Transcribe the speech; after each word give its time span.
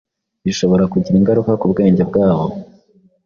bishobora 0.45 0.83
kugira 0.91 1.15
ingaruka 1.19 1.51
ku 1.59 1.65
bwenge 1.71 2.03
bwabo 2.09 2.55